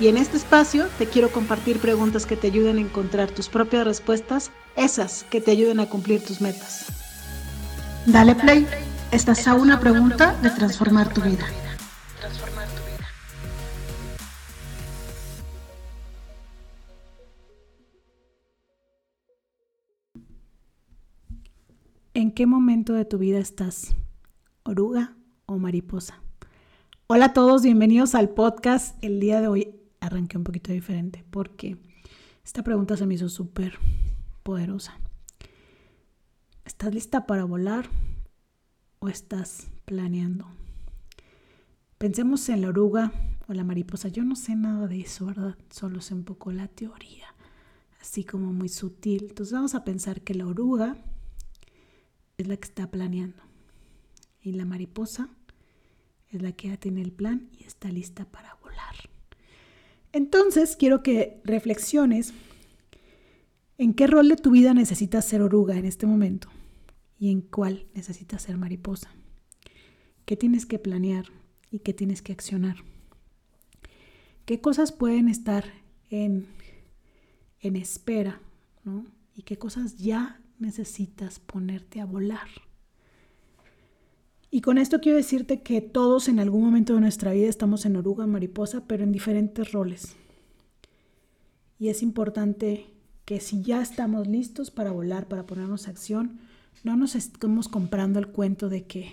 Y 0.00 0.08
en 0.08 0.16
este 0.16 0.36
espacio 0.36 0.88
te 0.98 1.06
quiero 1.06 1.30
compartir 1.30 1.78
preguntas 1.78 2.26
que 2.26 2.36
te 2.36 2.48
ayuden 2.48 2.78
a 2.78 2.80
encontrar 2.80 3.30
tus 3.30 3.48
propias 3.48 3.84
respuestas, 3.84 4.50
esas 4.74 5.22
que 5.24 5.40
te 5.40 5.52
ayuden 5.52 5.78
a 5.78 5.86
cumplir 5.88 6.20
tus 6.20 6.40
metas. 6.40 6.86
Dale 8.04 8.34
play, 8.34 8.66
estás 9.12 9.46
a 9.46 9.54
una 9.54 9.78
pregunta 9.78 10.34
de 10.42 10.50
transformar 10.50 11.14
tu 11.14 11.20
vida. 11.20 11.46
Transformar 12.18 12.66
tu 12.66 12.74
vida. 12.74 13.06
¿En 22.14 22.32
qué 22.32 22.46
momento 22.46 22.94
de 22.94 23.04
tu 23.04 23.18
vida 23.18 23.38
estás? 23.38 23.94
¿Oruga 24.64 25.14
o 25.46 25.58
mariposa? 25.58 26.20
Hola 27.06 27.26
a 27.26 27.32
todos, 27.32 27.62
bienvenidos 27.62 28.16
al 28.16 28.30
podcast. 28.30 28.96
El 29.04 29.20
día 29.20 29.40
de 29.40 29.46
hoy 29.46 29.83
arranqué 30.06 30.36
un 30.36 30.44
poquito 30.44 30.72
diferente 30.72 31.24
porque 31.30 31.78
esta 32.44 32.62
pregunta 32.62 32.96
se 32.96 33.06
me 33.06 33.14
hizo 33.14 33.28
súper 33.28 33.78
poderosa. 34.42 34.98
¿Estás 36.64 36.94
lista 36.94 37.26
para 37.26 37.44
volar 37.44 37.88
o 38.98 39.08
estás 39.08 39.68
planeando? 39.84 40.46
Pensemos 41.98 42.48
en 42.48 42.60
la 42.60 42.68
oruga 42.68 43.12
o 43.48 43.54
la 43.54 43.64
mariposa. 43.64 44.08
Yo 44.08 44.24
no 44.24 44.36
sé 44.36 44.56
nada 44.56 44.86
de 44.86 45.00
eso, 45.00 45.26
¿verdad? 45.26 45.56
Solo 45.70 46.00
sé 46.00 46.14
un 46.14 46.24
poco 46.24 46.52
la 46.52 46.68
teoría, 46.68 47.26
así 48.00 48.24
como 48.24 48.52
muy 48.52 48.68
sutil. 48.68 49.26
Entonces 49.30 49.52
vamos 49.52 49.74
a 49.74 49.84
pensar 49.84 50.22
que 50.22 50.34
la 50.34 50.46
oruga 50.46 50.96
es 52.36 52.46
la 52.46 52.56
que 52.56 52.68
está 52.68 52.90
planeando 52.90 53.42
y 54.42 54.52
la 54.52 54.64
mariposa 54.64 55.28
es 56.30 56.42
la 56.42 56.52
que 56.52 56.68
ya 56.68 56.76
tiene 56.76 57.00
el 57.00 57.12
plan 57.12 57.48
y 57.58 57.64
está 57.64 57.90
lista 57.90 58.24
para 58.24 58.54
volar. 58.56 59.13
Entonces 60.14 60.76
quiero 60.76 61.02
que 61.02 61.40
reflexiones 61.42 62.32
en 63.78 63.94
qué 63.94 64.06
rol 64.06 64.28
de 64.28 64.36
tu 64.36 64.52
vida 64.52 64.72
necesitas 64.72 65.24
ser 65.24 65.42
oruga 65.42 65.76
en 65.76 65.84
este 65.86 66.06
momento 66.06 66.48
y 67.18 67.32
en 67.32 67.40
cuál 67.40 67.88
necesitas 67.94 68.42
ser 68.42 68.56
mariposa. 68.56 69.10
¿Qué 70.24 70.36
tienes 70.36 70.66
que 70.66 70.78
planear 70.78 71.24
y 71.72 71.80
qué 71.80 71.92
tienes 71.92 72.22
que 72.22 72.32
accionar? 72.32 72.76
¿Qué 74.44 74.60
cosas 74.60 74.92
pueden 74.92 75.28
estar 75.28 75.64
en, 76.10 76.46
en 77.58 77.74
espera? 77.74 78.40
¿no? 78.84 79.06
¿Y 79.34 79.42
qué 79.42 79.58
cosas 79.58 79.96
ya 79.96 80.40
necesitas 80.60 81.40
ponerte 81.40 82.00
a 82.00 82.06
volar? 82.06 82.48
Y 84.54 84.60
con 84.60 84.78
esto 84.78 85.00
quiero 85.00 85.18
decirte 85.18 85.62
que 85.62 85.80
todos 85.80 86.28
en 86.28 86.38
algún 86.38 86.64
momento 86.64 86.94
de 86.94 87.00
nuestra 87.00 87.32
vida 87.32 87.48
estamos 87.48 87.86
en 87.86 87.96
oruga, 87.96 88.24
mariposa, 88.28 88.84
pero 88.86 89.02
en 89.02 89.10
diferentes 89.10 89.72
roles. 89.72 90.14
Y 91.76 91.88
es 91.88 92.04
importante 92.04 92.86
que 93.24 93.40
si 93.40 93.62
ya 93.62 93.82
estamos 93.82 94.28
listos 94.28 94.70
para 94.70 94.92
volar, 94.92 95.26
para 95.26 95.44
ponernos 95.44 95.88
acción, 95.88 96.38
no 96.84 96.94
nos 96.96 97.16
estemos 97.16 97.66
comprando 97.66 98.20
el 98.20 98.28
cuento 98.28 98.68
de 98.68 98.84
que 98.84 99.12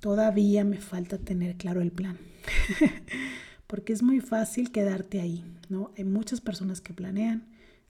todavía 0.00 0.64
me 0.64 0.80
falta 0.80 1.18
tener 1.18 1.54
claro 1.56 1.80
el 1.80 1.92
plan. 1.92 2.18
Porque 3.68 3.92
es 3.92 4.02
muy 4.02 4.18
fácil 4.18 4.72
quedarte 4.72 5.20
ahí, 5.20 5.44
¿no? 5.68 5.92
Hay 5.96 6.02
muchas 6.02 6.40
personas 6.40 6.80
que 6.80 6.92
planean, 6.92 7.46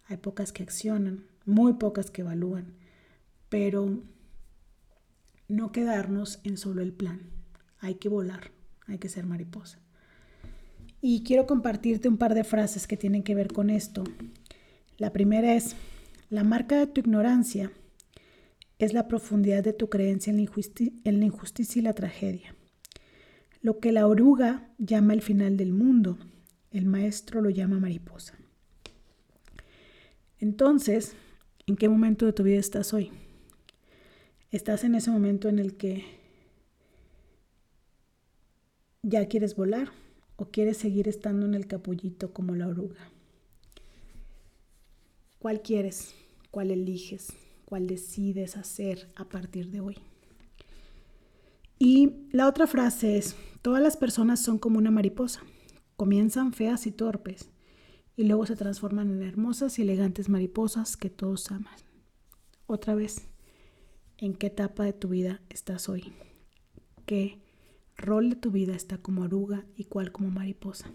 hay 0.09 0.19
pocas 0.19 0.53
que 0.53 0.63
accionan, 0.63 1.25
muy 1.47 1.73
pocas 1.73 2.11
que 2.11 2.21
evalúan, 2.21 2.75
pero 3.49 4.03
no 5.53 5.71
quedarnos 5.71 6.41
en 6.45 6.57
solo 6.57 6.83
el 6.83 6.93
plan. 6.93 7.21
Hay 7.79 7.97
que 7.97 8.09
volar, 8.09 8.51
hay 8.87 8.99
que 8.99 9.09
ser 9.09 9.27
mariposa. 9.27 9.79
Y 11.01 11.25
quiero 11.25 11.47
compartirte 11.47 12.09
un 12.09 12.17
par 12.17 12.35
de 12.35 12.45
frases 12.45 12.87
que 12.87 12.97
tienen 12.97 13.23
que 13.23 13.35
ver 13.35 13.53
con 13.53 13.71
esto. 13.71 14.05
La 14.97 15.13
primera 15.13 15.55
es, 15.55 15.77
la 16.31 16.45
marca 16.45 16.79
de 16.79 16.87
tu 16.87 17.01
ignorancia 17.01 17.71
es 18.79 18.95
la 18.95 19.09
profundidad 19.09 19.63
de 19.63 19.73
tu 19.73 19.89
creencia 19.89 20.33
en 20.33 20.43
la, 20.43 20.51
en 21.05 21.21
la 21.21 21.27
injusticia 21.27 21.81
y 21.81 21.83
la 21.83 21.93
tragedia. 21.93 22.55
Lo 23.61 23.79
que 23.79 23.93
la 23.93 24.07
oruga 24.07 24.71
llama 24.79 25.13
el 25.13 25.23
final 25.23 25.57
del 25.57 25.73
mundo, 25.73 26.19
el 26.71 26.87
maestro 26.87 27.43
lo 27.43 27.51
llama 27.51 27.79
mariposa. 27.79 28.39
Entonces, 30.39 31.15
¿en 31.67 31.77
qué 31.77 31.89
momento 31.89 32.27
de 32.27 32.33
tu 32.33 32.43
vida 32.43 32.59
estás 32.59 32.93
hoy? 32.95 33.13
Estás 34.53 34.85
en 34.85 34.95
ese 34.95 35.11
momento 35.11 35.49
en 35.49 35.59
el 35.59 35.79
que 35.79 36.05
ya 39.03 39.27
quieres 39.27 39.57
volar 39.57 39.89
o 40.37 40.51
quieres 40.51 40.77
seguir 40.77 41.09
estando 41.09 41.47
en 41.47 41.55
el 41.55 41.67
capullito 41.67 42.35
como 42.35 42.55
la 42.55 42.69
oruga. 42.69 43.11
¿Cuál 45.39 45.63
quieres? 45.63 46.15
¿Cuál 46.51 46.71
eliges? 46.71 47.33
¿Cuál 47.65 47.87
decides 47.87 48.59
hacer 48.59 49.11
a 49.17 49.25
partir 49.25 49.71
de 49.71 49.81
hoy? 49.81 49.97
Y 51.79 52.27
la 52.31 52.47
otra 52.47 52.67
frase 52.67 53.17
es, 53.17 53.35
todas 53.63 53.83
las 53.83 53.97
personas 53.97 54.43
son 54.43 54.59
como 54.59 54.77
una 54.77 54.91
mariposa. 54.91 55.41
Comienzan 55.97 56.53
feas 56.53 56.87
y 56.87 56.93
torpes 56.93 57.49
y 58.17 58.25
luego 58.25 58.45
se 58.45 58.57
transforman 58.57 59.09
en 59.09 59.23
hermosas 59.23 59.79
y 59.79 59.83
elegantes 59.83 60.29
mariposas 60.29 60.99
que 60.99 61.09
todos 61.09 61.51
aman. 61.51 61.75
Otra 62.67 62.95
vez, 62.95 63.32
en 64.19 64.35
qué 64.35 64.49
etapa 64.49 64.85
de 64.85 64.93
tu 64.93 65.09
vida 65.09 65.41
estás 65.49 65.89
hoy, 65.89 66.13
qué 67.07 67.39
rol 67.97 68.31
de 68.31 68.37
tu 68.37 68.51
vida 68.51 68.75
está 68.75 68.99
como 68.99 69.23
oruga 69.23 69.65
y 69.77 69.85
cuál 69.85 70.13
como 70.13 70.31
mariposa. 70.31 70.91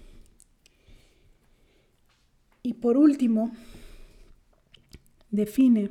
Y 2.63 2.73
por 2.73 2.97
último, 2.97 3.51
define 5.31 5.89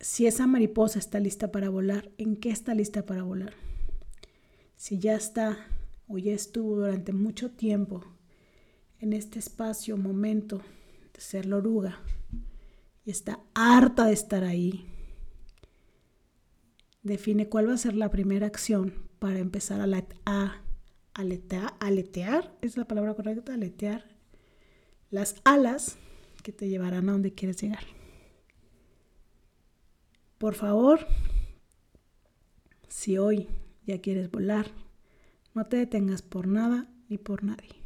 si 0.00 0.26
esa 0.26 0.46
mariposa 0.46 0.98
está 0.98 1.20
lista 1.20 1.50
para 1.50 1.68
volar, 1.68 2.10
en 2.18 2.36
qué 2.36 2.50
está 2.50 2.74
lista 2.74 3.04
para 3.04 3.22
volar. 3.22 3.54
Si 4.76 4.98
ya 4.98 5.14
está 5.14 5.58
o 6.06 6.18
ya 6.18 6.32
estuvo 6.32 6.76
durante 6.76 7.12
mucho 7.12 7.50
tiempo 7.50 8.04
en 9.00 9.12
este 9.12 9.38
espacio, 9.38 9.96
momento 9.96 10.62
de 11.12 11.20
ser 11.20 11.46
la 11.46 11.56
oruga, 11.56 12.00
está 13.10 13.40
harta 13.54 14.06
de 14.06 14.12
estar 14.12 14.44
ahí, 14.44 14.86
define 17.02 17.48
cuál 17.48 17.68
va 17.68 17.74
a 17.74 17.78
ser 17.78 17.94
la 17.94 18.10
primera 18.10 18.46
acción 18.46 18.94
para 19.18 19.38
empezar 19.38 19.80
a, 19.80 20.06
a, 20.26 20.62
aletear, 21.14 21.74
aletear, 21.80 22.56
es 22.60 22.76
la 22.76 22.86
palabra 22.86 23.14
correcta, 23.14 23.54
aletear 23.54 24.04
las 25.10 25.36
alas 25.44 25.96
que 26.42 26.52
te 26.52 26.68
llevarán 26.68 27.08
a 27.08 27.12
donde 27.12 27.32
quieres 27.32 27.60
llegar. 27.60 27.84
Por 30.36 30.54
favor, 30.54 31.06
si 32.88 33.18
hoy 33.18 33.48
ya 33.86 34.00
quieres 34.00 34.30
volar, 34.30 34.70
no 35.54 35.66
te 35.66 35.78
detengas 35.78 36.22
por 36.22 36.46
nada 36.46 36.88
ni 37.08 37.18
por 37.18 37.42
nadie. 37.42 37.82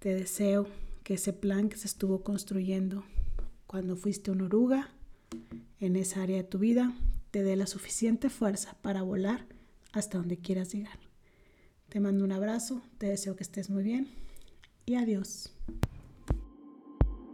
Te 0.00 0.14
deseo 0.14 0.66
que 1.04 1.14
ese 1.14 1.32
plan 1.32 1.68
que 1.68 1.76
se 1.76 1.86
estuvo 1.86 2.22
construyendo 2.22 3.04
cuando 3.72 3.96
fuiste 3.96 4.30
una 4.30 4.44
oruga 4.44 4.90
en 5.80 5.96
esa 5.96 6.22
área 6.22 6.36
de 6.36 6.44
tu 6.44 6.58
vida, 6.58 6.92
te 7.30 7.42
dé 7.42 7.56
la 7.56 7.66
suficiente 7.66 8.28
fuerza 8.28 8.76
para 8.82 9.00
volar 9.00 9.46
hasta 9.94 10.18
donde 10.18 10.36
quieras 10.36 10.74
llegar. 10.74 10.98
Te 11.88 11.98
mando 11.98 12.22
un 12.22 12.32
abrazo, 12.32 12.82
te 12.98 13.06
deseo 13.06 13.34
que 13.34 13.42
estés 13.42 13.70
muy 13.70 13.82
bien 13.82 14.08
y 14.84 14.96
adiós. 14.96 15.54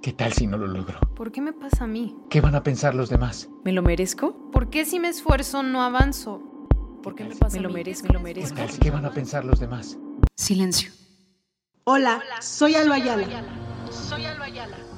¿Qué 0.01 0.13
tal 0.13 0.33
si 0.33 0.47
no 0.47 0.59
lo 0.59 0.69
logro? 0.69 1.01
¿Por 1.17 1.33
qué 1.33 1.41
me 1.41 1.53
pasa 1.53 1.85
a 1.85 1.87
mí? 1.89 2.17
¿Qué 2.31 2.41
van 2.41 2.55
a 2.55 2.63
pensar 2.63 2.95
los 2.95 3.11
demás? 3.11 3.49
¿Me 3.65 3.73
lo 3.73 3.83
merezco? 3.83 4.49
¿Por 4.53 4.71
qué 4.71 4.85
si 4.85 5.01
me 5.01 5.09
esfuerzo 5.09 5.65
no 5.65 5.83
avanzo? 5.83 6.69
¿Por 7.03 7.17
qué 7.17 7.25
me 7.25 7.35
pasa 7.35 7.57
Me 7.57 7.65
lo 7.65 7.71
merezco, 7.71 8.07
me 8.07 8.15
lo 8.15 8.21
merezco. 8.21 8.55
¿Qué, 8.55 8.63
tal? 8.65 8.79
¿Qué 8.79 8.91
van 8.93 9.05
a 9.05 9.11
pensar 9.11 9.45
los 9.45 9.59
demás? 9.59 9.99
Silencio. 10.37 10.93
Hola, 11.83 12.23
soy 12.41 12.77
Alba 12.77 12.95
Ayala. 12.95 13.27
Soy 13.91 14.25
Alba 14.25 14.45
Ayala. 14.45 14.98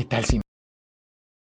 ¿Qué 0.00 0.06
tal 0.06 0.24
si 0.24 0.40